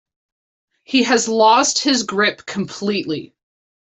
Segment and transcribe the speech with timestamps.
[0.83, 3.35] He has lost his grip completely.